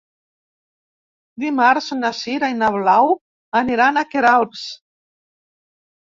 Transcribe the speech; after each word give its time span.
Dimarts 1.43 1.89
na 1.99 2.09
Sira 2.19 2.49
i 2.53 2.55
na 2.61 2.69
Blau 2.75 3.11
aniran 3.61 4.01
a 4.01 4.05
Queralbs. 4.15 4.63